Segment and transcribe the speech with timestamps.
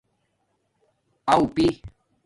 [1.31, 1.67] اݸ پی